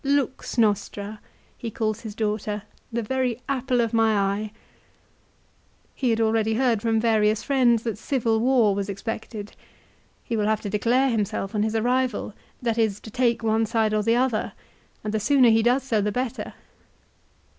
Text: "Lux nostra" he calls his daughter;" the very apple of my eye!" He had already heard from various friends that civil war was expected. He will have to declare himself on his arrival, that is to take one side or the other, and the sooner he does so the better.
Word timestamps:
"Lux 0.03 0.57
nostra" 0.57 1.19
he 1.59 1.69
calls 1.69 1.99
his 1.99 2.15
daughter;" 2.15 2.63
the 2.91 3.03
very 3.03 3.39
apple 3.47 3.81
of 3.81 3.93
my 3.93 4.17
eye!" 4.17 4.51
He 5.93 6.09
had 6.09 6.19
already 6.19 6.55
heard 6.55 6.81
from 6.81 6.99
various 6.99 7.43
friends 7.43 7.83
that 7.83 7.99
civil 7.99 8.39
war 8.39 8.73
was 8.73 8.89
expected. 8.89 9.51
He 10.23 10.35
will 10.35 10.47
have 10.47 10.61
to 10.61 10.71
declare 10.71 11.09
himself 11.11 11.53
on 11.53 11.61
his 11.61 11.75
arrival, 11.75 12.33
that 12.63 12.79
is 12.79 12.99
to 12.99 13.11
take 13.11 13.43
one 13.43 13.67
side 13.67 13.93
or 13.93 14.01
the 14.01 14.15
other, 14.15 14.53
and 15.03 15.13
the 15.13 15.19
sooner 15.19 15.51
he 15.51 15.61
does 15.61 15.83
so 15.83 16.01
the 16.01 16.11
better. 16.11 16.55